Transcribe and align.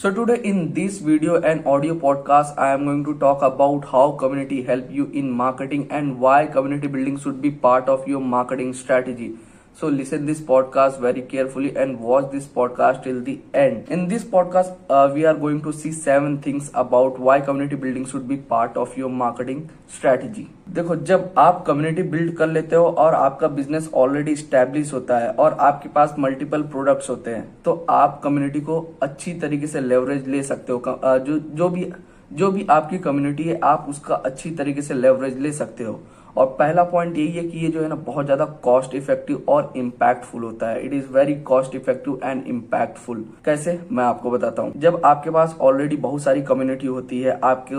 So 0.00 0.10
today 0.12 0.40
in 0.48 0.74
this 0.74 0.98
video 0.98 1.40
and 1.42 1.66
audio 1.66 1.92
podcast, 1.92 2.56
I 2.56 2.72
am 2.72 2.84
going 2.84 3.02
to 3.06 3.18
talk 3.18 3.42
about 3.42 3.86
how 3.92 4.12
community 4.12 4.62
help 4.62 4.92
you 4.92 5.06
in 5.06 5.28
marketing 5.28 5.88
and 5.90 6.20
why 6.20 6.46
community 6.46 6.86
building 6.86 7.18
should 7.18 7.42
be 7.42 7.50
part 7.50 7.88
of 7.88 8.06
your 8.06 8.20
marketing 8.20 8.74
strategy. 8.74 9.32
So 9.80 9.86
listen 9.86 10.26
this 10.26 10.40
podcast 10.40 10.98
very 10.98 11.22
carefully 11.22 11.68
and 11.76 12.00
watch 12.00 12.32
this 12.32 12.46
podcast 12.48 13.04
till 13.04 13.20
the 13.22 13.38
end. 13.54 13.88
In 13.88 14.08
this 14.08 14.24
podcast, 14.24 14.72
uh, 14.90 15.08
we 15.14 15.24
are 15.24 15.34
going 15.34 15.60
to 15.62 15.72
see 15.72 15.92
seven 15.92 16.38
things 16.38 16.72
about 16.74 17.20
why 17.20 17.40
community 17.40 17.76
building 17.76 18.04
should 18.04 18.26
be 18.26 18.38
part 18.38 18.76
of 18.76 18.96
your 18.98 19.10
marketing 19.20 19.60
strategy. 19.98 20.46
देखो 20.78 20.96
जब 21.10 21.32
आप 21.38 21.64
community 21.66 22.02
build 22.16 22.36
कर 22.36 22.48
लेते 22.48 22.76
हो 22.76 22.88
और 23.04 23.14
आपका 23.14 23.48
business 23.60 23.88
already 24.02 24.36
establish 24.36 24.92
होता 24.92 25.18
है 25.18 25.30
और 25.32 25.56
आपके 25.68 25.88
पास 25.88 26.14
मल्टीपल 26.18 26.62
प्रोडक्ट्स 26.74 27.10
होते 27.10 27.34
हैं 27.34 27.48
तो 27.64 27.86
आप 28.00 28.20
कम्युनिटी 28.24 28.60
को 28.60 28.80
अच्छी 29.02 29.34
तरीके 29.40 29.66
से 29.66 29.80
लेवरेज 29.80 30.28
ले 30.28 30.42
सकते 30.42 30.72
हो 30.72 30.78
uh, 30.78 31.18
जो 31.18 31.38
जो 31.38 31.68
भी 31.68 31.90
जो 32.32 32.50
भी 32.52 32.66
आपकी 32.70 32.98
कम्युनिटी 32.98 33.44
है 33.44 33.58
आप 33.64 33.86
उसका 33.88 34.14
अच्छी 34.14 34.50
तरीके 34.56 34.82
से 34.82 34.94
लेवरेज 34.94 35.38
ले 35.38 35.52
सकते 35.52 35.84
हो 35.84 36.00
और 36.38 36.46
पहला 36.58 36.82
पॉइंट 36.84 37.16
यही 37.18 37.32
है 37.32 37.42
कि 37.44 37.58
ये 37.58 37.68
जो 37.68 37.82
है 37.82 37.88
ना 37.88 37.94
बहुत 38.06 38.24
ज़्यादा 38.24 38.44
कॉस्ट 38.64 38.94
इफ़ेक्टिव 38.94 39.44
और 39.48 39.72
इम्पैक्टफुल 39.76 40.42
होता 40.44 40.68
है। 40.68 40.84
It 40.86 40.92
is 40.94 41.06
very 41.12 41.34
cost 41.42 41.74
effective 41.74 42.20
and 42.24 42.46
impactful 42.46 43.24
कैसे? 43.44 43.78
मैं 43.92 44.04
आपको 44.04 44.30
बताता 44.30 44.62
हूँ। 44.62 44.72
जब 44.78 45.00
आपके 45.04 45.30
पास 45.30 45.56
ऑलरेडी 45.60 45.96
बहुत 45.98 46.22
सारी 46.22 46.42
कम्युनिटी 46.42 46.86
होती 46.86 47.20
है, 47.20 47.38
आपके 47.40 47.74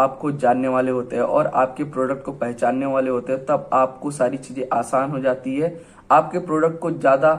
आपको 0.00 0.30
जानने 0.32 0.68
वाले 0.68 0.90
होते 0.90 1.16
हैं 1.16 1.22
और 1.22 1.46
आपके 1.46 1.84
प्रोडक्ट 1.86 2.24
को 2.24 2.32
पहचानने 2.34 2.86
वाले 2.86 3.10
होते 3.10 3.32
हैं, 3.32 3.44
तब 3.46 3.70
आपको 3.72 4.10
सारी 4.10 4.36
चीज़ें 4.38 4.64
आसान 4.72 5.10
हो 5.10 5.20
जाती 5.20 5.56
है। 5.56 5.78
आपके 6.10 6.38
प्रोडक्ट 6.40 6.78
को 6.78 6.90
ज़्यादा 6.90 7.32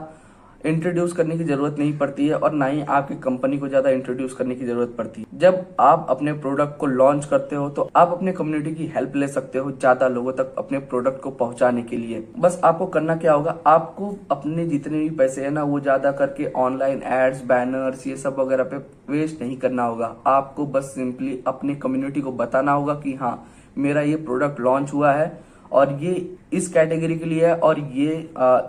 इंट्रोड्यूस 0.64 1.12
करने 1.12 1.36
की 1.38 1.44
ज़रूरत 1.44 1.76
नहीं 1.78 1.96
पड़ती 1.98 2.26
है 2.26 2.34
और 2.34 2.52
ना 2.52 2.66
ही 2.66 2.82
आपकी 2.90 3.14
कंपनी 3.20 3.58
को 3.58 3.68
ज़्यादा 3.68 3.90
इंट्रोड्यूस 3.90 4.32
करने 4.34 4.54
की 4.54 4.66
ज़रूरत 4.66 4.94
पड़ती 4.98 5.20
है। 5.20 5.38
जब 5.38 5.64
आप 5.80 6.06
अपने 6.10 6.32
प्रोडक्ट 6.34 6.76
को 6.78 6.86
लॉन्च 6.86 7.24
करते 7.24 7.56
हो 7.56 7.68
तो 7.70 7.88
आप 7.96 8.12
अपने 8.12 8.32
कम्युनिटी 8.32 8.74
की 8.74 8.86
हेल्प 8.94 9.16
ले 9.16 9.28
सकते 9.28 9.58
हो 9.58 9.70
ज़्यादा 9.72 10.08
लोगों 10.08 10.32
तक 10.32 10.54
अपने 10.58 10.78
प्रोडक्ट 10.80 11.20
को 11.22 11.30
पहुँचाने 11.32 11.82
के 11.82 11.96
लिए। 11.96 12.24
बस 12.38 12.60
आपको 12.64 12.86
करना 12.88 13.16
क्या 13.16 13.32
होगा, 13.32 13.56
आपको 13.66 14.14
अपने 14.30 14.66
जितने 14.66 14.98
भी 14.98 15.10
पैसे 15.12 15.44
है 15.44 15.50
ना, 15.50 15.62
वो 15.62 15.80
ज़्यादा 15.80 16.12
करके 16.12 16.50
ऑनलाइन 16.58 17.02
एड्स 17.04 17.44
बैनर्स 17.44 18.06
ये 18.06 18.16
सब 18.16 18.38
वगैरह 18.38 18.64
पे 18.64 18.76
वेस्ट 19.12 19.42
नहीं 19.42 19.56
करना 19.56 19.84
होगा। 19.84 20.14
आपको 20.28 20.66
बस 20.68 20.94
सिंपली 20.94 21.42
अपनी 21.46 21.74
कम्युनिटी 21.76 22.20
को 22.20 22.32
बताना 22.34 22.72
होगा 22.72 22.94
कि 22.96 23.14
हाँ 23.14 23.42
मेरा 23.76 24.00
ये 24.02 24.16
प्रोडक्ट 24.18 24.60
लॉन्च 24.60 24.92
हुआ 24.92 25.12
है। 25.12 25.26
और 25.72 25.92
ये 26.02 26.14
इस 26.52 26.68
कैटेगरी 26.68 27.18
के 27.18 27.24
लिए 27.24 27.46
है 27.46 27.54
और 27.56 27.78
ये 27.80 28.14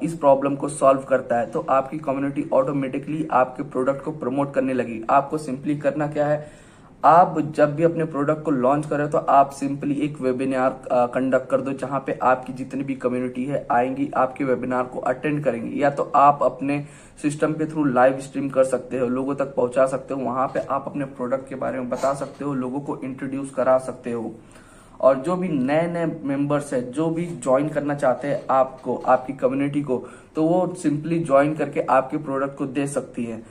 इस 0.04 0.18
प्रॉब्लम 0.18 0.56
को 0.56 0.70
सॉल्व 0.70 1.02
करता 1.02 1.40
है। 1.40 1.50
तो 1.52 1.66
आपकी 1.70 1.98
कम्युनिटी 2.00 2.50
ऑटोमेटिकली 2.54 3.28
आपके 3.34 3.64
प्रोडक्ट 3.64 4.04
को 4.04 4.12
प्रमोट 4.14 4.54
करने 4.54 4.73
लगी। 4.73 5.02
आपको 5.09 5.38
सिंपली 5.38 5.78
करना 5.78 6.08
क्या 6.08 6.28
है? 6.28 6.46
आप 7.04 7.40
जब 7.56 7.74
भी 7.76 7.84
अपने 7.84 8.06
प्रोडक्ट 8.06 8.44
को 8.44 8.52
लॉन्च 8.52 8.86
करें 8.86 9.09
तो 9.09 9.18
आप 9.18 9.50
सिंपली 9.52 9.96
एक 10.02 10.20
वेबिनार 10.22 10.80
कंडक्ट 10.92 11.50
कर 11.50 11.62
दो, 11.62 11.72
जहाँ 11.74 12.00
पे 12.08 12.18
आपकी 12.24 12.54
जितनी 12.54 12.84
भी 12.84 12.96
कम्युनिटी 12.96 13.46
है, 13.46 13.66
आएँगी, 13.72 14.09
आपके 14.16 14.44
वेबिनार 14.44 14.84
को 14.84 15.00
अटेंड 15.02 15.44
करेंगे। 15.44 15.76
या 15.80 15.90
तो 15.90 16.12
आप 16.16 16.44
अपने 16.44 16.80
सिस्टम 17.22 17.54
के 17.54 17.66
थ्रू 17.66 17.84
लाइव 17.86 18.20
स्ट्रीम 18.20 18.50
कर 18.50 18.64
सकते 18.64 19.00
हो, 19.00 19.08
लोगों 19.09 19.36
तक 19.36 19.54
पहुँचा 19.56 19.86
सकते 19.86 20.14
हो, 20.14 20.22
वहाँ 20.22 20.48
पे 20.48 20.59
आप 20.62 20.86
अपने 20.88 21.06
प्रोडक्ट 21.08 21.50
के 21.50 21.56
बारे 21.56 21.80
में 21.80 21.90
बता 21.90 22.14
सकते 22.14 22.46
हो, 22.46 22.54
लोगों 22.54 22.80
को 22.80 23.00
इंट्रोड्यूस 23.04 23.52
करा 23.52 23.78
सकते 23.80 24.12
हो। 24.12 24.34
और 25.04 25.18
जो 25.18 25.36
भी 25.36 25.48
नए 25.50 25.88
नए 25.88 26.06
मेंबर्स 26.23 26.73
है, 26.73 26.82
जो 26.92 27.09
भी 27.09 27.26
ज्वाइन 27.26 27.70
करना 27.70 27.96
चाहते 27.96 28.28
हैं 28.28 28.42
आपको, 28.52 28.96
आपकी 28.98 29.34
कम्युनिटी 29.36 29.82
को 29.82 29.98
तो 30.36 30.44
वो 30.44 30.73
सिंपली 30.76 31.20
ज्वाइन 31.22 31.54
करके 31.56 31.82
आपके 31.82 32.18
प्रोडक्ट 32.20 32.58
को 32.58 32.66
दे 32.68 32.88
सकती 32.90 33.26
है। 33.26 33.42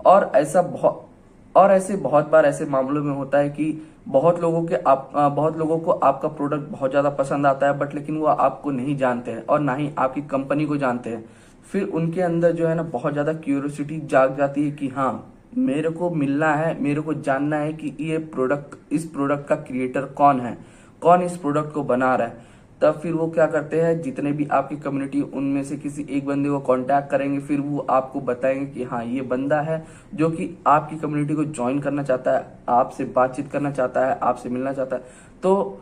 और 0.00 0.30
ऐसा 0.34 0.62
बहुत 0.64 1.08
और 1.54 1.70
ऐसे 1.70 1.96
बहुत 1.98 2.28
बार 2.28 2.46
ऐसे 2.46 2.64
मामलों 2.66 3.02
में 3.04 3.14
होता 3.14 3.38
है 3.38 3.48
कि 3.50 3.72
बहुत 4.08 4.40
लोगों 4.40 4.62
के 4.64 4.74
आप 4.76 5.10
बहुत 5.14 5.56
लोगों 5.58 5.78
को 5.78 5.92
आपका 5.92 6.28
प्रोडक्ट 6.30 6.70
बहुत 6.70 6.90
ज़्यादा 6.90 7.10
पसंद 7.10 7.46
आता 7.46 7.66
है 7.66 7.78
बट 7.78 7.94
लेकिन 7.94 8.16
वो 8.16 8.26
आपको 8.26 8.70
नहीं 8.70 8.96
जानते 8.96 9.30
हैं 9.30 9.44
और 9.46 9.60
ना 9.60 9.74
ही 9.74 9.90
आपकी 9.98 10.22
कंपनी 10.22 10.66
को 10.66 10.76
जानते 10.76 11.10
हैं। 11.10 11.24
फिर 11.64 11.82
उनके 11.84 12.20
अंदर 12.20 12.52
जो 12.52 12.66
है 12.66 12.74
ना 12.74 12.82
बहुत 12.84 13.12
ज़्यादा 13.12 13.32
क्यूरियोसिटी 13.34 14.00
जाग 14.06 14.36
जाती 14.36 14.64
है 14.64 14.70
कि 14.70 14.88
हाँ 14.88 15.28
मेरे 15.56 15.90
को 15.90 16.10
मिलना 16.10 16.54
है, 16.54 16.80
मेरे 16.82 17.00
को 17.00 17.14
जानना 17.14 17.56
है 17.56 17.72
कि 17.72 17.96
ये 18.00 18.18
प्रोडक्ट 18.18 18.92
इस 18.92 19.04
प्रोडक्ट 19.06 19.46
का 19.48 19.56
क्रिएटर 19.58 20.04
कौन 20.14 20.40
है। 20.40 20.56
कौन 21.02 21.22
इस 21.22 21.36
प्रोडक्ट 21.36 21.72
को 21.74 21.82
बना 21.84 22.14
रहा 22.14 22.26
है, 22.26 22.50
तब 22.80 22.98
फिर 23.00 23.12
वो 23.12 23.26
क्या 23.28 23.46
करते 23.46 23.80
हैं, 23.80 24.00
जितने 24.02 24.32
भी 24.32 24.46
आपकी 24.48 24.76
कम्युनिटी 24.78 25.20
उनमें 25.22 25.62
से 25.64 25.76
किसी 25.76 26.06
एक 26.10 26.26
बंदे 26.26 26.48
को 26.48 26.58
कांटेक्ट 26.60 27.10
करेंगे, 27.10 27.38
फिर 27.40 27.60
वो 27.60 27.86
आपको 27.90 28.20
बताएँगे 28.22 28.66
कि 28.66 28.84
हाँ 28.84 29.04
ये 29.04 29.22
बंदा 29.22 29.60
है 29.60 29.84
जो 30.14 30.30
कि 30.30 30.50
आपकी 30.66 30.98
कम्युनिटी 30.98 31.34
को 31.34 31.44
ज्वाइन 31.44 31.78
करना 31.78 32.02
चाहता 32.02 32.32
है, 32.32 32.46
आपसे 32.70 33.04
बातचीत 33.06 33.50
करना 33.52 33.70
चाहता 33.70 34.06
है, 34.06 34.18
आपसे 34.20 34.48
मिलना 34.48 34.72
चाहता 34.72 34.96
है। 34.96 35.02
तो 35.42 35.80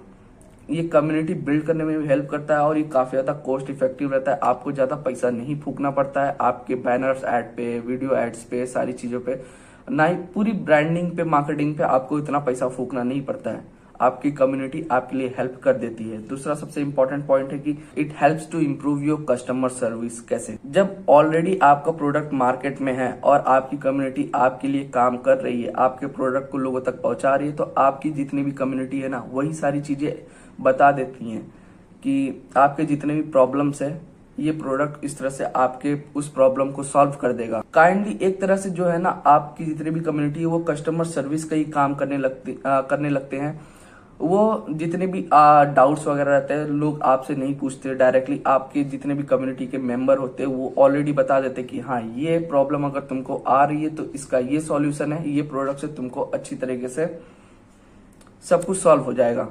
ये 0.70 0.82
कम्युनिटी 0.84 1.34
बिल्ड 1.36 1.64
करने 1.66 1.84
में 1.84 1.98
भी 1.98 2.06
हेल्प 2.08 2.28
करता 2.30 2.54
है 2.54 2.60
और 2.60 2.76
ये 2.78 2.82
काफ़ी 2.84 3.10
ज़्यादा 3.10 3.32
कॉस्ट 3.42 3.70
इफ़ेक्टिव 3.70 4.12
रहता 4.12 4.32
है। 4.32 4.38
आपको 4.42 4.72
ज़्यादा 4.72 4.96
पैसा 4.98 5.30
नहीं 5.30 5.58
फूकना 5.60 5.90
पड़ता 5.90 6.24
है, 6.24 6.36
आपके 6.40 6.74
बैनर्स 6.76 7.24
एड 7.24 7.44
पे 7.56 7.78
वीडियो 7.80 8.14
एड्स 8.16 8.44
पे, 8.44 8.64
सारी 8.66 8.92
चीज़ों 8.92 9.20
पे, 9.20 9.40
ना 9.88 10.04
ही 10.04 10.14
पूरी 10.34 10.52
ब्रांडिंग 10.52 11.10
पे 11.16 11.24
मार्केटिंग 11.26 11.74
पे 11.76 11.82
आपको 11.84 12.18
इतना 12.18 12.38
पैसा 12.40 12.68
फूकना 12.68 13.02
नहीं 13.02 13.24
पड़ता 13.24 13.50
है। 13.50 13.79
आपकी 14.00 14.30
कम्युनिटी 14.32 14.84
आपके 14.90 15.16
लिए 15.16 15.34
हेल्प 15.38 15.60
कर 15.62 15.76
देती 15.76 16.04
है। 16.04 16.18
दूसरा 16.28 16.54
सबसे 16.54 16.80
इंपॉर्टेंट 16.80 17.26
पॉइंट 17.26 17.52
है 17.52 17.58
कि 17.58 17.76
it 17.98 18.14
helps 18.20 18.50
to 18.52 18.60
improve 18.60 19.02
your 19.02 19.24
customer 19.30 19.68
service 19.70 20.20
कैसे? 20.20 20.56
जब 20.66 20.96
ऑलरेडी 21.08 21.58
आपका 21.62 21.92
प्रोडक्ट 21.92 22.32
मार्केट 22.34 22.80
में 22.80 22.92
है 22.92 23.12
और 23.14 23.44
आपकी 23.48 23.76
कम्युनिटी 23.76 24.30
आपके 24.34 24.68
लिए 24.68 24.88
काम 24.88 25.16
कर 25.18 25.38
रही 25.38 25.62
है 25.62 25.72
आपके 25.78 26.06
प्रोडक्ट 26.08 26.50
को 26.50 26.58
लोगों 26.58 26.80
तक 26.80 27.00
पहुँचा 27.02 27.34
रही 27.34 27.48
है 27.48 27.56
तो 27.56 27.72
आपकी 27.78 28.10
जितनी 28.10 28.42
भी 28.42 28.52
कम्युनिटी 28.52 29.00
है 29.00 29.08
ना 29.08 29.24
वही 29.32 29.52
सारी 29.54 29.80
चीज़ें 29.80 30.12
बता 30.60 30.92
देती 30.92 31.30
हैं 31.30 31.42
कि 32.02 32.42
आपके 32.56 32.84
जितने 32.84 33.14
भी 33.14 33.22
प्रॉब्लम्स 33.22 33.82
है 33.82 34.00
ये 34.38 34.52
प्रोडक्ट 34.52 35.04
इस 35.04 35.18
तरह 35.18 35.30
से 35.30 35.44
आपके 35.44 35.94
उस 36.16 36.28
प्रॉब्लम 36.28 36.70
को 36.70 36.82
सॉल्व 36.82 37.12
कर 37.12 37.32
देगा। 37.32 37.62
काइंडली 37.74 38.18
एक 38.22 38.40
तरह 38.40 38.56
से 38.56 38.70
जो 38.70 38.84
है 38.84 38.98
ना 38.98 39.08
आपकी 39.26 39.64
जितनी 39.64 39.90
भी 39.90 40.00
कम्युनिटी 40.00 40.40
है 40.40 40.46
वो 40.46 40.58
कस्टमर 40.60 41.04
सर्विस 41.06 41.44
का 41.44 41.56
ही 41.56 41.64
काम 41.66 41.94
करने 41.94 42.18
लगती 42.18 42.58
आ, 42.66 42.80
करने 42.80 43.10
लगते 43.10 43.36
हैं। 43.36 43.60
वो 44.20 44.66
जितने 44.70 45.06
भी 45.06 45.20
डाउट्स 45.74 46.06
वगैरह 46.06 46.30
रहते 46.30 46.54
हैं, 46.54 46.66
लोग 46.66 47.00
आपसे 47.02 47.34
नहीं 47.34 47.54
पूछते 47.58 47.94
डायरेक्टली 47.94 48.40
आपके 48.46 48.84
जितने 48.84 49.14
भी 49.14 49.22
कम्युनिटी 49.24 49.66
के 49.66 49.78
मेंबर 49.80 50.18
होते 50.18 50.42
हैं, 50.42 50.50
वो 50.50 50.72
ऑलरेडी 50.78 51.12
बता 51.12 51.40
देते 51.40 51.62
कि 51.62 51.80
हाँ 51.80 52.00
ये 52.16 52.38
प्रॉब्लम 52.40 52.84
अगर 52.86 53.00
तुमको 53.02 53.36
आ 53.38 53.64
रही 53.64 53.82
है 53.82 53.94
तो 53.96 54.04
इसका 54.14 54.38
ये 54.38 54.60
सॉल्यूशन 54.60 55.12
है, 55.12 55.28
ये 55.30 55.42
प्रोडक्ट 55.42 55.80
से 55.80 55.86
तुमको 55.88 56.22
अच्छी 56.22 56.56
तरीके 56.56 56.88
से 56.88 57.06
सब 58.44 58.64
कुछ 58.64 58.78
सॉल्व 58.78 59.02
हो 59.02 59.12
जाएगा। 59.12 59.48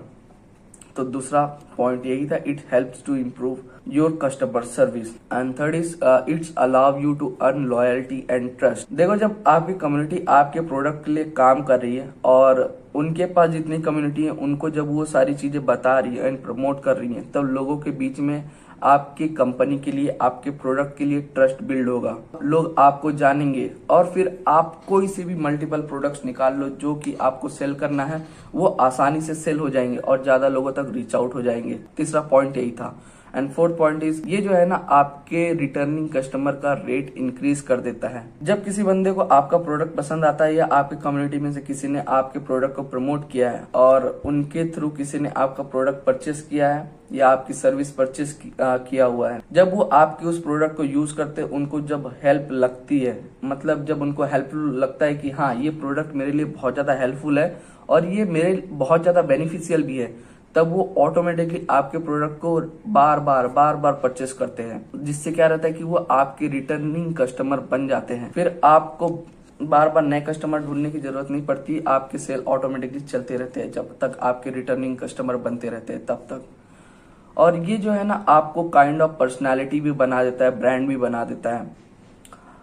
तो 1.00 1.04
दूसरा 1.08 1.46
पॉइंट 1.78 2.06
यही 2.06 2.26
था 2.30 2.38
it 2.48 2.64
help 2.72 2.94
to 3.06 3.16
improve 3.16 3.58
your 3.94 4.18
customer 4.22 4.64
service 4.68 5.08
and 5.34 5.54
third 5.60 5.76
is 5.76 5.96
it's 6.30 6.54
allow 6.58 7.00
you 7.02 7.14
to 7.16 7.28
earn 7.42 7.66
loyalty 7.68 8.26
and 8.32 8.50
trust 8.60 8.94
देखो, 8.94 9.16
जब 9.16 9.44
आपकी 9.48 9.74
कम्युनिटी 9.76 10.24
आपके 10.30 10.62
प्रोडक्ट 10.62 11.06
के 11.06 11.12
लिए 11.12 11.24
काम 11.38 11.64
कर 11.64 11.80
रही 11.80 11.96
है 11.96 12.14
और 12.26 12.62
उनके 12.96 13.26
पास 13.28 13.50
जितनी 13.50 13.78
कम्युनिटी 13.82 14.24
है, 14.24 14.32
उनको 14.32 14.70
जब 14.70 14.88
वो 14.94 15.06
सारी 15.08 15.34
चीज़ें 15.36 15.66
बता 15.66 15.98
रही 16.00 16.18
है 16.18 16.28
एंड 16.28 16.42
प्रमोट 16.44 16.84
कर 16.84 16.98
रही 16.98 17.14
है, 17.14 17.24
तब 17.32 17.50
लोगों 17.54 17.78
के 17.78 17.92
बीच 17.94 18.20
में 18.20 18.50
आपकी 18.84 19.28
कंपनी 19.30 19.78
के 19.80 19.92
लिए, 19.92 20.18
आपके 20.22 20.50
प्रोडक्ट 20.52 20.98
के 20.98 21.06
लिए 21.06 21.22
ट्रस्ट 21.36 21.62
बिल्ड 21.64 21.90
होगा। 21.90 22.16
लोग 22.42 22.76
आपको 22.78 23.12
जानेंगे 23.12 23.70
और 23.90 24.06
फिर 24.06 24.44
आप 24.48 24.82
कोई 24.88 25.08
से 25.08 25.24
भी 25.24 25.36
मल्टीपल 25.36 25.82
प्रोडक्ट्स 25.82 26.26
निकाल 26.26 26.54
लो, 26.54 26.70
जो 26.70 26.96
कि 26.96 27.16
आपको 27.22 27.50
सेल 27.50 27.76
करना 27.76 28.06
है, 28.06 28.26
वो 28.56 28.68
आसानी 28.82 29.22
से 29.22 29.36
सेल 29.36 29.60
हो 29.60 29.70
जाएँगे 29.70 29.98
और 29.98 30.24
ज़्यादा 30.24 30.48
लोगों 30.48 30.72
तक 30.72 30.92
रीच 30.94 31.16
आउट 31.16 31.36
हो 31.36 31.42
जाएँगे। 31.42 31.80
तीसरा 31.98 32.22
पॉइंट 32.22 32.58
यही 32.58 32.72
था। 32.72 32.96
एंड 33.36 33.50
फोर्थ 33.52 33.78
पॉइंट 33.78 34.04
इज़ 34.04 34.22
ये 34.28 34.38
जो 34.38 34.52
है 34.52 34.66
ना, 34.66 34.76
आपके 34.76 35.54
रिटर्निंग 35.56 36.10
कस्टमर 36.10 36.52
का 36.54 36.74
रेट 36.76 37.14
इंक्रीज 37.18 37.62
कर 37.62 37.80
देता 37.80 38.08
है। 38.10 38.24
जब 38.44 38.64
किसी 38.64 38.84
बंदे 38.84 39.12
को 39.12 39.22
आपका 39.22 39.58
प्रोडक्ट 39.60 39.96
पसंद 39.96 40.26
आता 40.26 40.46
है 40.46 40.56
या 40.56 40.66
आपकी 40.74 40.96
कम्युनिटी 41.02 41.40
में 41.40 41.52
से 41.54 41.62
किसी 41.62 41.88
ने 41.88 42.04
आपके 42.10 42.40
प्रोडक्ट 42.42 42.76
को 42.76 42.84
प्रमोट 42.86 43.30
किया 43.32 43.50
है 43.52 43.64
और 43.76 44.08
उनके 44.26 44.66
थ्रू 44.72 44.90
किसी 44.92 45.20
ने 45.20 45.32
आपका 45.38 45.64
प्रोडक्ट 45.66 46.06
परचेस 46.06 46.42
किया 46.50 46.70
है 46.70 46.90
या 47.14 47.28
आपकी 47.30 47.54
सर्विस 47.54 47.92
परचेस 47.92 48.38
किया 48.62 49.06
हुआ 49.06 49.30
है, 49.32 49.42
जब 49.52 49.74
वो 49.74 49.84
आपके 49.84 50.26
उस 50.26 50.42
प्रोडक्ट 50.44 50.76
को 50.78 50.84
यूज़ 50.86 51.16
करते 51.16 51.42
हैं, 51.42 51.50
उनको 51.50 51.82
जब 51.82 52.08
हेल्प 52.24 52.48
लगती 52.52 53.00
है 53.00 53.20
मतलब 53.44 53.86
जब 53.86 54.02
उनको 54.02 54.24
हेल्पफुल 54.26 54.74
लगता 54.80 55.06
है 55.06 55.16
कि 55.16 55.30
हाँ 55.32 55.54
ये 55.56 55.70
प्रोडक्ट 55.72 56.16
मेरे 56.16 56.32
लिए 56.32 56.46
बहुत 56.48 56.74
ज़्यादा 56.74 56.94
हेल्पफुल 56.94 57.40
है 57.40 57.56
और 57.90 58.06
ये 58.08 58.26
मेरे 58.28 58.54
बहुत 58.72 59.02
ज़्यादा 59.02 59.22
बेनिफिशियल 59.24 59.84
भी 59.84 59.98
है 59.98 60.14
तब 60.56 60.68
वो 60.68 60.94
ऑटोमेटिकली 60.98 61.68
आपके 61.70 61.98
प्रोडक्ट 61.98 62.40
को 62.42 62.60
बार 62.88 63.20
बार 63.20 63.48
बार 63.48 63.76
बार 63.76 63.94
परचेस 63.94 64.34
करते 64.34 64.64
हैं। 64.64 64.90
जिससे 64.96 65.32
क्या 65.32 65.48
रहता 65.48 65.68
है 65.68 65.74
कि 65.74 65.84
वो 65.84 65.96
आपके 65.96 66.48
रिटर्निंग 66.48 67.16
कस्टमर 67.16 67.60
बन 67.60 67.88
जाते 67.88 68.14
हैं। 68.14 68.32
फिर 68.32 68.62
आपको 68.64 69.26
बार 69.62 69.90
बार 69.90 70.04
नए 70.04 70.22
कस्टमर 70.22 70.60
ढूँढने 70.60 70.92
की 70.92 71.00
ज़रूरत 71.00 71.32
नहीं 71.32 71.46
पड़ती। 71.46 71.84
आपके 71.88 72.18
सेल 72.18 72.44
ऑटोमेटिकली 72.48 73.00
चलते 73.00 73.38
रहते 73.38 73.62
हैं। 73.62 73.72
जब 73.72 73.98
तक 74.00 74.18
आपके 74.22 74.50
रिटर्निंग 74.50 74.98
कस्टमर 74.98 75.36
बनते 75.38 75.70
रहते 75.70 75.94
हैं, 75.94 76.06
तब 76.06 76.16
तक। 76.16 76.46
और 77.38 77.56
ये 77.56 77.78
जो 77.78 77.92
है 77.92 78.04
ना, 78.04 78.26
आपको 78.30 78.70
काइंड 78.70 79.02
ऑफ़ 79.02 79.12
पर्सनैलिटी 79.12 79.82
भी 79.82 79.92
बना 79.92 80.24
देता 80.24 80.46
है 80.46 80.60
ब्रांड 80.60 80.88
भी 80.88 80.98
बना 80.98 81.24
देता 81.24 81.56
है। 81.56 81.89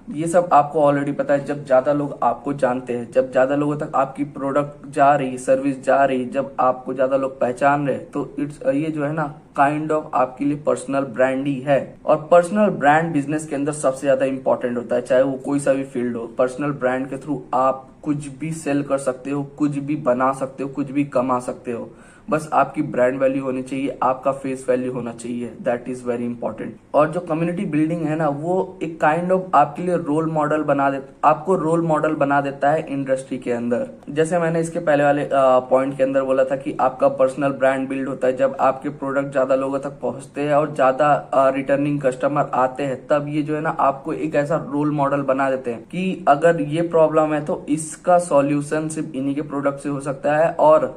ये 0.09 0.27
सब 0.29 0.49
आपको 0.53 0.81
ऑलरेडी 0.81 1.13
पता 1.13 1.35
है, 1.35 1.45
जब 1.45 1.65
ज़्यादा 1.67 1.93
लोग 1.93 2.19
आपको 2.23 2.53
जानते 2.55 2.93
हैं, 2.93 3.11
जब 3.13 3.31
ज़्यादा 3.31 3.55
लोगों 3.57 3.77
तक 3.77 3.93
आपकी 3.95 4.25
प्रोडक्ट 4.27 4.87
जा 4.91 5.15
रही 5.15 5.39
सर्विस 5.39 5.83
जा 5.85 6.05
रही, 6.05 6.25
जब 6.27 6.55
आपको 6.61 6.95
ज़्यादा 6.95 7.17
लोग 7.17 7.39
पहचान 7.41 7.87
रहे 7.89 7.99
तो 7.99 8.35
इट्स 8.39 8.61
ये 8.67 8.91
जो 8.91 9.05
है 9.05 9.13
ना 9.13 9.25
काइंड 9.57 9.93
ऑफ़ 9.93 10.15
आपके 10.15 10.45
लिए 10.45 10.57
पर्सनल 10.67 11.05
ब्रांड 11.11 11.47
ही 11.47 11.59
है। 11.61 11.79
और 12.05 12.17
पर्सनल 12.31 12.69
ब्रांड 12.79 13.13
बिज़नेस 13.13 13.47
के 13.49 13.57
अंदर 13.57 13.73
सबसे 13.75 14.01
ज़्यादा 14.01 14.27
इंपॉर्टेंट 14.27 14.77
होता 14.77 14.97
है, 14.97 15.03
चाहे 15.03 15.23
वो 15.23 15.37
कोई 15.45 15.61
सा 15.61 15.73
भी 15.73 15.85
फ़ील्ड 15.85 16.17
हो 16.17 16.27
पर्सनल 16.39 16.73
ब्रांड 16.75 17.09
के 17.11 17.19
थ्रू 17.19 17.43
आप 17.55 17.87
कुछ 18.03 18.27
भी 18.31 18.53
सेल 18.55 18.83
कर 18.83 18.99
सकते 19.01 19.31
हो, 19.31 19.43
कुछ 19.59 19.79
भी 19.79 19.97
बना 20.03 20.33
सकते 20.35 20.63
हो, 20.63 20.69
कुछ 20.71 20.91
भी 20.91 21.05
कमा 21.07 21.39
सकते 21.41 21.73
हो। 21.73 21.91
बस 22.29 22.49
आपकी 22.53 22.83
ब्रांड 22.85 23.19
वैल्यू 23.21 23.43
होनी 23.45 23.63
चाहिए, 23.63 23.99
आपका 24.03 24.31
फेस 24.35 24.65
वैल्यू 24.69 24.93
होना 24.93 25.13
चाहिए 25.13 25.53
दैट 25.63 25.89
इज़ 25.89 26.05
वेरी 26.05 26.25
इंपॉर्टेंट 26.25 26.77
और 26.95 27.11
जो 27.13 27.21
कम्युनिटी 27.21 27.65
बिल्डिंग 27.67 28.03
है 28.07 28.17
ना, 28.17 28.29
वो 28.29 28.79
एक 28.83 29.01
काइंड 29.01 29.33
ऑफ़ 29.33 29.43
आपके 29.55 29.83
लिए 29.83 29.97
रोल 29.99 30.31
मॉडल 30.33 30.63
बना 30.65 30.89
दे, 30.91 31.01
आपको 31.25 31.55
रोल 31.57 31.83
मॉडल 31.83 32.15
बना 32.17 32.41
देता 32.41 32.71
है 32.71 32.87
इंडस्ट्री 32.89 33.39
के 33.39 33.53
अंदर. 33.53 33.87
जैसे 34.11 34.39
मैंने 34.39 34.61
इसके 34.61 34.79
पहले 34.81 35.05
वाले 35.05 35.29
पॉइंट 35.33 35.97
के 35.97 36.03
अंदर 36.03 36.23
बोला 36.23 36.45
था 36.45 36.57
कि 36.57 36.77
आपका 36.81 37.09
पर्सनल 37.11 37.53
ब्रांड 37.55 37.89
बिल्ड 37.89 38.09
होता 38.09 38.27
है, 38.27 38.37
जब 38.37 38.57
आपके 38.61 38.89
प्रोडक्ट 38.91 39.31
ज़्यादा 39.33 39.55
लोगों 39.55 39.79
तक 39.79 39.99
पहुँचते 40.03 40.41
हैं 40.41 40.55
और 40.55 40.75
ज़्यादा 40.75 41.51
रिटर्निंग 41.57 42.01
कस्टमर 42.03 42.51
आते 42.57 42.83
हैं, 42.83 43.07
तब 43.07 43.27
ये 43.29 43.43
जो 43.43 43.55
है 43.55 43.61
ना, 43.61 43.71
आपको 43.71 44.13
एक 44.13 44.35
ऐसा 44.37 44.65
रोल 44.69 44.91
मॉडल 44.93 45.23
बना 45.25 45.51
देते 45.51 45.71
हैं 45.71 45.83
कि 45.85 46.25
अगर 46.29 46.61
ये 46.63 46.83
प्रॉब्लम 46.89 47.35
है 47.35 47.45
तो 47.45 47.65
इसका 47.71 48.19
सॉल्यूशन 48.27 48.89
सिर्फ़ 48.89 49.17
इन्हीं 49.17 49.35
के 49.35 49.43
प्रोडक्ट 49.45 49.81
से 49.81 49.89
हो 49.89 50.01
सकता 50.03 50.37
है 50.37 50.53
और 50.53 50.95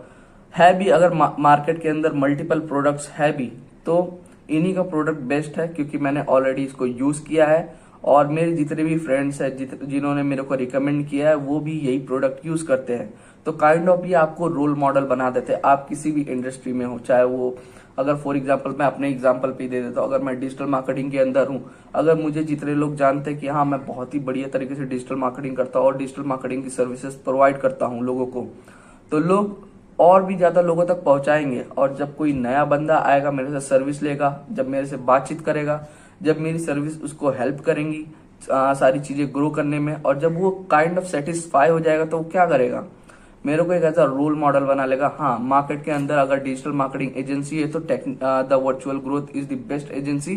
है 0.53 0.73
भी, 0.77 0.89
अगर 0.89 1.13
मार्केट 1.13 1.81
के 1.81 1.89
अंदर 1.89 2.13
मल्टीपल 2.15 2.59
प्रोडक्ट्स 2.61 3.09
है 3.09 3.31
भी 3.37 3.51
तो 3.85 4.19
इन्हीं 4.49 4.73
का 4.75 4.83
प्रोडक्ट 4.83 5.19
बेस्ट 5.25 5.57
है, 5.57 5.67
क्योंकि 5.67 5.97
मैंने 5.97 6.21
ऑलरेडी 6.23 6.63
इसको 6.63 6.85
यूज़ 6.85 7.23
किया 7.23 7.45
है। 7.47 7.77
और 8.03 8.27
मेरे 8.27 8.51
जितने 8.53 8.83
भी 8.83 8.97
फ्रेंड्स 8.97 9.41
हैं 9.41 9.87
जिन्होंने 9.87 10.21
मेरे 10.23 10.43
को 10.43 10.55
रिकमेंड 10.55 11.07
किया 11.09 11.29
है, 11.29 11.35
वो 11.35 11.59
भी 11.59 11.79
यही 11.79 11.99
प्रोडक्ट 12.01 12.45
यूज़ 12.45 12.65
करते 12.67 12.93
हैं। 12.93 13.13
तो 13.45 13.51
काइंड 13.53 13.89
ऑफ़ 13.89 14.05
ये 14.05 14.13
आपको 14.15 14.47
रोल 14.47 14.75
मॉडल 14.75 15.05
बना 15.05 15.29
देते 15.29 15.53
हैं। 15.53 15.59
आप 15.65 15.85
किसी 15.89 16.11
भी 16.11 16.21
इंडस्ट्री 16.23 16.73
में 16.73 16.85
हो, 16.85 16.97
चाहे 16.99 17.23
वो, 17.25 17.55
अगर 17.97 18.15
फॉर 18.15 18.37
एग्ज़ाम्पल 18.37 18.75
मैं 18.79 18.85
अपने 18.85 19.09
एग्ज़ाम्पल 19.09 19.51
पे 19.51 19.67
दे 19.67 19.81
देता 19.81 20.01
हूँ, 20.01 20.09
अगर 20.09 20.23
मैं 20.23 20.39
डिजिटल 20.39 20.65
मार्केटिंग 20.67 21.11
के 21.11 21.17
अंदर 21.19 21.47
हूँ, 21.47 21.63
अगर 21.95 22.15
मुझे 22.15 22.43
जितने 22.43 22.75
लोग 22.75 22.95
जानते 22.95 23.31
हैं 23.31 23.39
कि 23.39 23.47
हाँ 23.47 23.65
मैं 23.65 23.85
बहुत 23.85 24.13
ही 24.13 24.19
बढ़िया 24.21 24.47
तरीके 24.47 24.75
से 24.75 24.85
डिजिटल 24.85 25.15
मार्केटिंग 25.17 25.57
करता 25.57 25.79
हूँ 25.79 25.87
और 25.87 25.97
डिजिटल 25.97 26.23
मार्केटिंग 26.23 26.63
की 26.63 26.69
सर्विसेज़ 26.71 27.17
प्रोवाइड 27.23 27.57
करता 27.57 27.85
हूँ 27.85 28.03
लोगों 28.03 28.25
को 28.27 28.47
तो 29.11 29.19
लोग 29.19 29.68
और 29.99 30.23
भी 30.23 30.35
ज़्यादा 30.35 30.61
लोगों 30.61 30.85
तक 30.85 31.03
पहुंचाएँगे। 31.03 31.65
और 31.77 31.95
जब 31.95 32.15
कोई 32.15 32.33
नया 32.33 32.63
बंदा 32.65 32.97
आएगा 32.97 33.31
मेरे 33.31 33.51
से 33.51 33.59
सर्विस 33.67 34.01
लेगा 34.03 34.39
जब 34.51 34.67
मेरे 34.69 34.85
से 34.87 34.97
बातचीत 35.07 35.41
करेगा 35.41 35.85
जब 36.21 36.39
मेरी 36.39 36.59
सर्विस 36.59 37.01
उसको 37.03 37.29
हेल्प 37.31 37.59
करेंगी 37.65 38.05
आ, 38.51 38.73
सारी 38.73 38.99
चीज़ें 38.99 39.27
ग्रो 39.33 39.49
करने 39.49 39.79
में 39.79 39.93
और 39.95 40.19
जब 40.19 40.39
वो 40.39 40.49
काइंड 40.71 40.97
ऑफ़ 40.97 41.05
सेटिस्फाई 41.05 41.69
हो 41.69 41.79
जाएगा 41.79 42.05
तो 42.05 42.17
वो 42.17 42.23
क्या 42.31 42.45
करेगा? 42.45 42.83
मेरे 43.45 43.63
को 43.63 43.73
एक 43.73 43.83
ऐसा 43.83 44.03
रोल 44.05 44.35
मॉडल 44.35 44.63
बना 44.65 44.85
लेगा। 44.85 45.11
हाँ 45.17 45.37
मार्केट 45.41 45.83
के 45.85 45.91
अंदर 45.91 46.17
अगर 46.17 46.39
डिजिटल 46.43 46.71
मार्केटिंग 46.73 47.17
एजेंसी 47.17 47.59
है 47.61 47.67
तो 47.71 47.79
the 47.79 48.59
virtual 48.63 48.97
growth 48.99 49.35
is 49.35 49.47
the 49.47 49.57
best 49.67 49.91
agency 49.91 50.35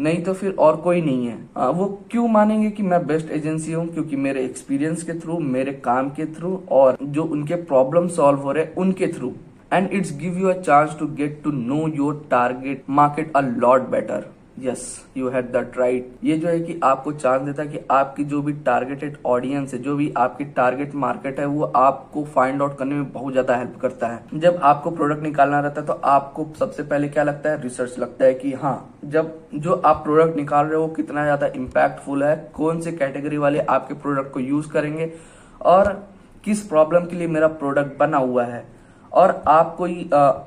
नहीं 0.00 0.22
तो 0.24 0.32
फिर 0.34 0.54
और 0.58 0.76
कोई 0.76 1.00
नहीं 1.02 1.26
है। 1.26 1.38
आ, 1.56 1.68
वो 1.68 1.86
क्यों 2.10 2.26
मानेंगे 2.28 2.70
कि 2.70 2.82
मैं 2.82 3.06
बेस्ट 3.06 3.30
एजेंसी 3.30 3.72
हूँ? 3.72 3.86
क्योंकि 3.94 4.16
मेरे 4.16 4.44
एक्सपीरियंस 4.44 5.02
के 5.02 5.18
थ्रू 5.20 5.38
मेरे 5.38 5.72
काम 5.84 6.10
के 6.10 6.26
थ्रू 6.34 6.56
और 6.70 6.96
जो 7.02 7.24
उनके 7.24 7.54
प्रॉब्लम 7.64 8.08
सॉल्व 8.10 8.40
हो 8.40 8.52
रहे 8.52 8.66
उनके 8.78 9.06
through 9.12 9.32
and 9.72 9.92
it's 9.92 10.16
give 10.18 10.38
you 10.38 10.48
a 10.48 10.60
chance 10.60 10.96
to 10.98 11.06
get 11.16 11.40
to 11.44 11.50
know 11.52 11.86
your 11.96 12.26
target 12.30 12.84
market 12.90 13.36
a 13.36 13.40
lot 13.40 13.88
better 13.90 14.30
yes 14.58 14.84
you 15.16 15.28
had 15.28 15.44
that 15.52 15.78
right 15.78 16.12
ये 16.24 16.36
जो 16.38 16.48
है 16.48 16.58
कि 16.60 16.78
आपको 16.84 17.12
चांस 17.12 17.42
देता 17.42 17.62
है 17.62 17.68
कि 17.68 17.78
आपकी 17.90 18.24
जो 18.24 18.40
भी 18.42 18.52
टारगेटेड 18.64 19.16
ऑडियंस 19.26 19.72
है, 19.74 19.78
जो 19.80 19.96
भी 19.96 20.12
आपकी 20.16 20.44
टारगेट 20.52 20.94
मार्केट 20.96 21.38
है, 21.40 21.46
वो 21.46 21.64
आपको 21.64 22.24
फाइंड 22.26 22.62
आउट 22.62 22.76
करने 22.78 22.94
में 22.94 23.12
बहुत 23.12 23.32
ज़्यादा 23.32 23.56
हेल्प 23.56 23.76
करता 23.82 24.06
है। 24.06 24.22
जब 24.34 24.58
आपको 24.62 24.90
प्रोडक्ट 24.90 25.22
निकालना 25.22 25.60
रहता 25.60 25.80
है 25.80 25.86
तो 25.86 25.92
आपको 25.92 26.46
सबसे 26.58 26.82
पहले 26.84 27.08
क्या 27.08 27.22
लगता 27.22 27.50
है? 27.50 27.62
रिसर्च 27.62 27.98
लगता 27.98 28.24
है 28.24 28.34
कि 28.34 28.52
हाँ 28.54 28.98
जब 29.04 29.38
जो 29.54 29.74
आप 29.76 30.02
प्रोडक्ट 30.04 30.36
निकाल 30.36 30.66
रहे 30.66 30.80
हो 30.80 30.88
कितना 30.90 31.24
ज़्यादा 31.24 31.46
इम्पैक्टफुल 31.56 32.24
है, 32.24 32.36
कौन 32.54 32.80
से 32.80 32.92
कैटेगरी 32.92 33.38
वाले 33.38 33.60
आपके 33.60 33.94
प्रोडक्ट 33.96 34.32
को 34.32 34.40
यूज़ 34.40 34.68
करेंगे 34.70 35.12
और 35.60 35.92
किस 36.44 36.60
प्रॉब्लम 36.68 37.04
के 37.06 37.16
लिए 37.16 37.26
मेरा 37.28 37.48
प्रोडक्ट 37.48 37.98
बना 37.98 38.18
हुआ 38.18 38.44
है। 38.44 38.64
और 39.12 39.30
आपको 39.48 39.84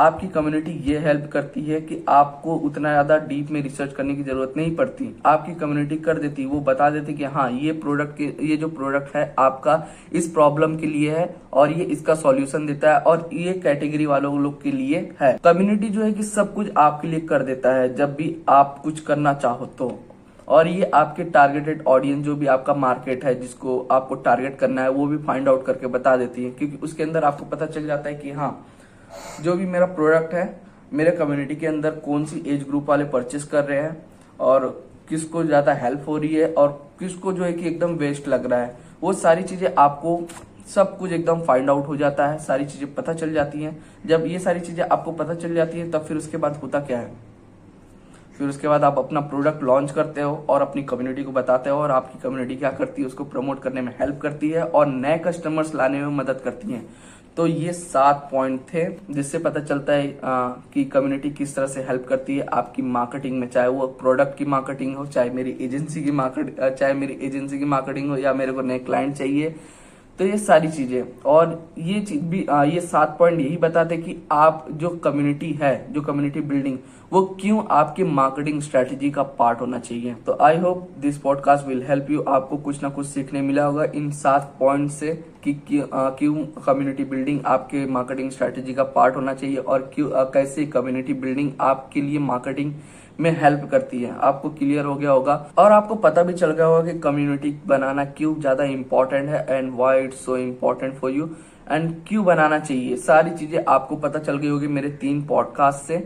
आपकी 0.03 0.27
कम्युनिटी 0.29 0.71
ये 0.83 0.97
हेल्प 1.00 1.29
करती 1.33 1.62
है 1.63 1.79
कि 1.81 2.03
आपको 2.09 2.56
उतना 2.59 2.89
ज़्यादा 2.91 3.17
डीप 3.27 3.51
में 3.51 3.62
रिसर्च 3.63 3.94
करने 3.94 4.15
की 4.15 4.23
ज़रूरत 4.23 4.53
नहीं 4.57 4.75
पड़ती। 4.75 5.09
आपकी 5.25 5.53
कम्युनिटी 5.56 5.97
कर 5.97 6.19
देती, 6.19 6.45
वो 6.45 6.59
बता 6.62 6.89
देती 6.89 7.13
कि 7.13 7.23
हाँ 7.25 7.50
ये 7.53 7.71
प्रोडक्ट 7.73 8.17
के, 8.17 8.31
ये 8.41 8.57
जो 8.57 8.69
प्रोडक्ट 8.69 9.15
है 9.15 9.33
आपका 9.39 9.81
इस 10.13 10.29
प्रॉब्लम 10.29 10.75
के 10.77 10.88
लिए 10.88 11.12
है 11.12 11.35
और 11.53 11.71
ये 11.71 11.83
इसका 11.85 12.15
सॉल्यूशन 12.15 12.65
देता 12.65 12.94
है 12.94 13.00
और 13.01 13.29
ये 13.33 13.53
कैटेगरी 13.59 14.06
वालों 14.06 14.39
लोग 14.39 14.62
के 14.63 14.71
लिए 14.71 15.09
है। 15.21 15.38
कम्युनिटी 15.44 15.89
जो 15.89 16.03
है 16.03 16.12
कि 16.13 16.23
सब 16.23 16.53
कुछ 16.53 16.71
आपके 16.77 17.07
लिए 17.07 17.19
कर 17.21 17.44
देता 17.44 17.75
है, 17.75 17.94
जब 17.95 18.15
भी 18.15 18.35
आप 18.50 18.79
कुछ 18.83 19.00
करना 19.01 19.33
चाहो 19.35 19.65
तो। 19.79 19.97
और 20.47 20.68
ये 20.68 20.89
आपके 20.94 21.24
टारगेटेड 21.25 21.83
ऑडियंस 21.88 22.25
जो 22.25 22.36
भी 22.36 22.47
आपका 22.47 22.74
मार्केट 22.75 23.24
है, 23.25 23.33
जिसको 23.39 23.80
आपको 23.92 24.15
टारगेट 24.15 24.57
करना 24.59 24.81
है, 24.81 24.89
वो 24.89 25.06
भी 25.07 25.18
फाइंड 25.18 25.50
आउट 25.50 25.65
करके 25.65 25.88
बता 25.88 26.15
देती 26.18 26.44
है। 26.44 26.51
क्योंकि 26.51 26.77
उसके 26.77 27.03
अंदर 27.03 27.24
आपको 27.24 27.45
पता 27.45 27.65
चल 27.65 27.86
जाता 27.88 28.09
है 28.09 28.15
कि 28.15 28.31
हाँ 28.31 28.65
जो 29.42 29.53
भी 29.53 29.65
मेरा 29.65 29.86
प्रोडक्ट 29.86 30.33
है, 30.33 30.45
मेरे 30.94 31.12
कम्युनिटी 31.12 31.56
के 31.56 31.68
अंदर 31.68 31.92
कौन 32.00 32.25
सी 32.25 32.44
एज 32.47 32.63
ग्रुप 32.63 32.89
वाले 32.89 33.03
परचेस 33.06 33.44
कर 33.44 33.63
रहे 33.63 33.81
हैं 33.81 34.06
और 34.39 34.68
किसको 35.09 35.44
ज़्यादा 35.44 35.74
हेल्प 35.74 36.06
हो 36.07 36.18
रही 36.18 36.36
है 36.36 36.53
और 36.53 36.69
किसको 37.00 37.33
जो 37.33 37.44
है 37.44 37.51
कि 37.53 37.68
एकदम 37.68 37.94
वेस्ट 37.95 38.27
लग 38.27 38.45
रहा 38.45 38.59
है, 38.59 38.75
वो 39.01 39.13
सारी 39.13 39.44
चीज़ें 39.44 39.69
आपको 39.77 40.21
सब 40.68 40.98
कुछ 40.98 41.12
एकदम 41.12 41.41
फाइंड 41.41 41.69
आउट 41.69 41.88
हो 41.88 41.95
जाता 41.98 42.27
है, 42.27 42.38
सारी 42.39 42.65
चीज़ें 42.65 42.94
पता 42.94 43.13
चल 43.13 43.33
जाती 43.33 43.63
हैं। 43.63 43.77
जब 44.06 44.25
ये 44.27 44.39
सारी 44.39 44.59
चीज़ें 44.59 44.83
आपको 44.83 45.12
पता 45.12 45.33
चल 45.36 45.53
जाती 45.56 45.80
है, 45.80 45.89
तब 45.91 46.03
फिर 46.03 46.18
उसके 46.18 46.38
बाद 46.38 46.56
होता 46.56 46.80
क्या 46.80 47.00
है? 47.00 47.12
फिर 48.37 48.49
उसके 48.49 48.67
बाद 48.67 48.83
आप 48.83 48.97
अपना 48.99 49.19
प्रोडक्ट 49.21 49.63
लॉन्च 49.63 49.91
करते 49.91 50.21
हो 50.21 50.35
और 50.49 50.61
अपनी 50.61 50.83
कम्युनिटी 50.83 51.23
को 51.23 51.31
बताते 51.31 51.69
हो 51.69 51.77
और 51.77 51.91
आपकी 51.91 52.19
कम्युनिटी 52.19 52.55
क्या 52.55 52.71
करती 52.71 53.01
है 53.01 53.07
उसको 53.07 53.23
प्रमोट 53.23 53.61
करने 53.61 53.81
में 53.81 53.93
हेल्प 53.99 54.19
करती 54.21 54.49
है 54.49 54.63
और 54.63 54.87
नए 54.87 55.17
कस्टमर्स 55.17 55.73
लाने 55.75 55.99
में 55.99 56.17
मदद 56.17 56.41
करती 56.43 56.71
है। 56.71 56.81
तो 57.37 57.45
ये 57.47 57.71
सात 57.73 58.27
पॉइंट 58.31 58.59
थे 58.73 58.85
जिससे 59.13 59.37
पता 59.37 59.59
चलता 59.59 59.93
है 59.93 60.19
आ, 60.23 60.49
कि 60.73 60.83
कम्युनिटी 60.85 61.29
किस 61.29 61.55
तरह 61.55 61.67
से 61.67 61.81
हेल्प 61.81 62.05
करती 62.09 62.37
है 62.37 62.45
आपकी 62.53 62.81
मार्केटिंग 62.81 63.39
में 63.39 63.47
चाहे 63.49 63.67
वो 63.67 63.87
प्रोडक्ट 64.01 64.38
की 64.38 64.45
मार्केटिंग 64.45 64.95
हो 64.95 65.05
चाहे 65.05 65.29
मेरी 65.29 65.55
एजेंसी 65.61 66.03
की 66.03 66.11
मार्केट 66.11 66.59
चाहे 66.69 66.93
मेरी 66.93 67.17
एजेंसी 67.21 67.59
की 67.59 67.65
मार्केटिंग 67.65 68.09
हो 68.09 68.17
या 68.17 68.33
मेरे 68.33 68.51
को 68.51 68.61
नए 68.61 68.79
क्लाइंट 68.79 69.15
चाहिए 69.15 69.55
तो 70.19 70.25
ये 70.25 70.38
सारी 70.38 70.67
चीज़ें 70.67 71.23
और 71.25 71.69
ये 71.77 72.00
चीज़ 72.00 72.23
भी 72.23 72.45
आ, 72.45 72.63
ये 72.63 72.81
सात 72.81 73.15
पॉइंट 73.19 73.39
यही 73.39 73.57
बताते 73.57 73.98
कि 73.98 74.27
आप 74.31 74.67
जो 74.72 74.89
कम्युनिटी 74.89 75.51
है 75.51 75.93
जो 75.93 76.01
कम्युनिटी 76.01 76.41
बिल्डिंग 76.41 76.77
वो 77.13 77.38
क्यों 77.41 77.63
आपके 77.72 78.03
मार्केटिंग 78.03 78.62
स्ट्रेटेजी 78.62 79.12
का 79.12 79.24
पार्ट 79.24 79.62
होना 79.62 79.79
चाहिए? 79.79 80.13
तो 80.13 80.38
I 80.41 80.57
hope 80.57 80.89
this 81.00 81.17
podcast 81.17 81.67
will 81.67 81.84
help 81.84 82.07
you 82.10 82.24
आपको 82.27 82.57
कुछ 82.57 82.84
ना 82.84 82.89
कुछ 82.89 83.07
सीखने 83.07 83.41
मिला 83.41 83.65
होगा 83.65 83.84
इन 83.84 84.12
सात 84.12 84.55
पॉइंट 84.60 84.91
से 84.91 85.13
कि 85.43 85.62
क्यों 85.67 86.45
कम्युनिटी 86.45 87.03
बिल्डिंग 87.03 87.39
आपके 87.45 87.86
मार्केटिंग 87.86 88.31
स्ट्रेटेजी 88.31 88.74
का 88.74 88.84
पार्ट 88.84 89.15
होना 89.15 89.34
चाहिए 89.34 89.57
और 89.57 89.91
क्यों 89.95 90.10
कैसे 90.25 90.65
कम्युनिटी 90.65 91.13
बिल्डिंग 91.13 91.51
आपके 91.62 92.01
लिए 92.01 92.19
मार्केटिंग 92.19 92.74
में 93.19 93.29
हेल्प 93.41 93.67
करती 93.72 94.01
है। 94.03 94.15
आपको 94.19 94.50
क्लियर 94.50 94.86
हो 94.86 94.95
गया 94.95 95.12
होगा। 95.12 95.36
और 95.57 95.72
आपको 95.72 95.95
पता 95.98 96.24
भी 96.24 96.34
चल 96.34 96.51
गया 96.51 96.65
होगा 96.65 96.91
कि 96.91 97.00
कम्युनिटी 97.00 97.55
बनाना 97.67 98.05
क्यों 98.07 98.34
ज़्यादा 98.36 98.63
इंपॉर्टेंट 98.65 99.29
है 99.29 99.45
and 99.50 99.72
why 99.75 100.03
it's 100.03 100.25
so 100.25 100.38
important 100.38 100.93
for 100.95 101.12
you 101.12 101.29
and 101.72 101.93
क्यों 102.07 102.25
बनाना 102.25 102.60
चाहिए। 102.60 102.95
सारी 102.98 103.31
चीज़ें 103.31 103.63
आपको 103.65 103.95
पता 103.98 104.19
चल 104.19 104.38
गई 104.38 104.48
होगी 104.48 104.67
मेरे 104.69 104.89
तीन 105.01 105.22
पॉडकास्ट 105.27 105.88
से। 105.88 105.98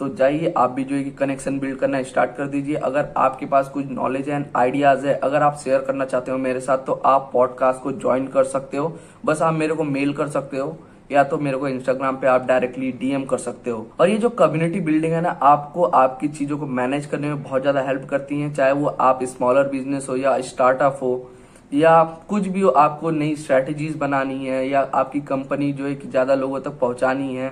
तो 0.00 0.08
जाइए, 0.08 0.52
आप 0.56 0.70
भी 0.70 0.82
जो 0.84 0.96
है 0.96 1.02
कि 1.04 1.10
कनेक्शन 1.10 1.58
बिल्ड 1.58 1.78
करना 1.78 2.02
स्टार्ट 2.02 2.36
कर 2.36 2.46
दीजिए। 2.46 2.74
अगर 2.78 3.08
आपके 3.16 3.46
पास 3.46 3.68
कुछ 3.68 3.86
नॉलेज 3.86 4.28
एंड 4.28 4.44
आइडियाज़ 4.56 5.06
है, 5.06 5.14
अगर 5.14 5.42
आप 5.42 5.56
शेयर 5.56 5.80
करना 5.80 6.04
चाहते 6.04 6.30
हो 6.30 6.36
मेरे 6.38 6.60
साथ 6.60 6.84
तो 6.86 6.92
आप 7.06 7.28
पॉडकास्ट 7.32 7.82
को 7.82 7.92
ज्वाइन 7.94 8.26
कर 8.26 8.44
सकते 8.46 8.76
हो। 8.76 8.92
बस 9.24 9.42
आप 9.42 9.54
मेरे 9.54 9.74
को 9.74 9.84
मेल 9.84 10.12
कर 10.12 10.28
सकते 10.28 10.56
हो। 10.56 10.76
या 11.10 11.22
तो 11.24 11.38
मेरे 11.38 11.56
को 11.56 11.68
इंस्टाग्राम 11.68 12.16
पे 12.16 12.26
आप 12.26 12.46
डायरेक्टली 12.46 12.90
डीएम 12.92 13.24
कर 13.24 13.38
सकते 13.38 13.70
हो। 13.70 13.86
और 14.00 14.08
ये 14.10 14.16
जो 14.18 14.28
कम्युनिटी 14.30 14.80
बिल्डिंग 14.80 15.12
है 15.12 15.20
ना, 15.20 15.30
आपको 15.30 15.84
आपकी 15.84 16.28
चीज़ों 16.28 16.58
को 16.58 16.66
मैनेज 16.68 17.06
करने 17.06 17.28
में 17.28 17.42
बहुत 17.42 17.60
ज़्यादा 17.62 17.82
हेल्प 17.82 18.06
करती 18.10 18.40
है, 18.40 18.52
चाहे 18.54 18.72
वो 18.72 18.86
आप 18.86 19.24
स्मॉलर 19.24 19.68
बिज़नेस 19.68 20.06
हो 20.08 20.16
या 20.16 20.40
स्टार्टअप 20.42 20.98
हो, 21.02 21.30
या 21.72 22.02
कुछ 22.28 22.46
भी 22.46 22.60
हो, 22.60 22.70
आपको 22.70 23.10
नई 23.10 23.34
स्ट्रेटेजीज 23.36 23.96
बनानी 23.96 24.46
है, 24.46 24.68
या 24.68 24.80
आपकी 24.94 25.20
कंपनी 25.22 25.72
जो 25.72 25.86
है 25.86 25.94
कि 25.94 26.08
ज़्यादा 26.08 26.34
लोगों 26.34 26.60
तक 26.60 26.78
पहुंचानी 26.80 27.34
है। 27.34 27.48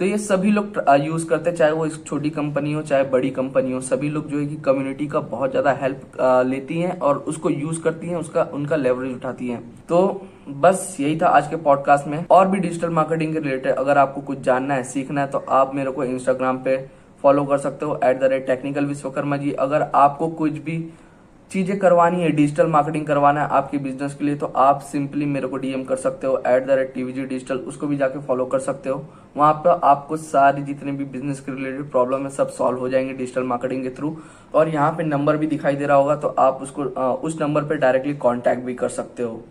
तो 0.00 0.06
ये 0.06 0.18
सभी 0.18 0.50
लोग 0.50 0.78
यूज़ 1.00 1.26
करते 1.28 1.50
हैं, 1.50 1.56
चाहे 1.56 1.72
वो 1.72 1.86
छोटी 1.88 2.28
कंपनी 2.30 2.72
हो, 2.72 2.82
चाहे 2.82 3.04
बड़ी 3.04 3.30
कंपनी 3.30 3.72
हो, 3.72 3.80
सभी 3.80 4.08
लोग 4.08 4.28
जो 4.28 4.38
है 4.38 4.46
कि 4.46 4.56
कम्युनिटी 4.64 5.06
का 5.06 5.20
बहुत 5.20 5.50
ज़्यादा 5.50 5.72
हेल्प 5.80 6.16
लेती 6.46 6.78
हैं 6.78 6.98
और 6.98 7.18
उसको 7.28 7.50
यूज़ 7.50 7.80
करती 7.82 8.06
हैं, 8.06 8.16
उसका, 8.16 8.42
उनका 8.44 8.76
लेवरेज 8.76 9.12
उठाती 9.14 9.48
हैं। 9.48 9.60
तो 9.88 10.00
बस 10.50 10.96
यही 11.00 11.18
था 11.20 11.28
आज 11.28 11.48
के 11.48 11.56
पॉडकास्ट 11.58 12.06
में। 12.06 12.24
और 12.30 12.48
भी 12.48 12.58
डिजिटल 12.58 12.90
मार्केटिंग 12.90 13.32
के 13.32 13.40
रिलेटेड 13.40 13.74
अगर 13.74 13.98
आपको 13.98 14.20
कुछ 14.22 14.40
जानना 14.40 14.74
है, 14.74 14.84
सीखना 14.84 15.20
है 15.20 15.26
तो 15.26 15.44
आप 15.50 15.74
मेरे 15.74 15.90
को 15.90 16.04
इंस्टाग्राम 16.04 16.58
पे 16.58 16.76
फॉलो 17.24 17.44
कर 17.44 17.58
सकते 17.58 17.86
हो 17.86 18.00
at 18.04 18.20
the 18.20 18.24
rate 18.24 18.46
technical 18.46 18.86
Vishwakarma 18.86 19.36
ji. 19.36 19.52
अगर 19.60 19.82
आपको 19.94 20.28
कुछ 20.30 20.58
भी 20.60 20.78
चीज़ें 21.50 21.78
करवानी 21.78 22.22
है 22.22 22.30
डिजिटल 22.30 22.66
मार्केटिंग 22.66 23.06
करवाना 23.06 23.42
है 23.42 23.48
आपके 23.50 23.78
बिज़नेस 23.78 24.12
के 24.14 24.24
लिए 24.24 24.34
तो 24.36 24.46
आप 24.56 24.80
सिंपली 24.82 25.26
मेरे 25.26 25.48
को 25.48 25.56
डीएम 25.56 25.82
कर 25.84 25.96
सकते 25.96 26.26
हो 26.26 26.36
at 26.46 26.66
the 26.66 26.70
rate 26.70 26.92
TVG 26.94 27.24
digital 27.24 27.56
उसको 27.68 27.86
भी 27.86 27.96
जाके 27.96 28.20
फॉलो 28.26 28.44
कर 28.46 28.58
सकते 28.58 28.90
हो। 28.90 29.02
वहाँ 29.36 29.52
पर 29.54 29.80
आपको 29.84 30.16
सारी 30.16 30.62
जितने 30.62 30.92
भी 30.92 31.04
बिज़नेस 31.06 31.40
के 31.40 31.52
रिलेटेड 31.52 31.90
प्रॉब्लम 31.90 32.22
है, 32.22 32.30
सब 32.30 32.50
सॉल्व 32.50 32.78
हो 32.78 32.88
जाएँगे 32.88 33.12
डिजिटल 33.12 33.42
मार्केटिंग 33.44 33.82
के 33.82 33.90
थ्रू 33.90 34.16
और 34.54 34.68
यहाँ 34.68 34.92
पे 34.92 35.04
नंबर 35.04 35.36
भी 35.36 35.46
दिखाई 35.46 35.76
दे 35.76 35.86
रहा 35.86 35.96
होगा 35.96 36.16
तो 36.16 36.28
आप 36.38 36.62
उसको 36.62 36.84
उस 37.12 37.40
नंबर 37.40 37.64
पर 37.64 37.76
डायरेक्टली 37.76 38.14
कॉन्टेक्ट 38.16 38.64
भी 38.64 38.74
कर 38.74 38.88
सकते 38.90 39.22
हो। 39.22 39.42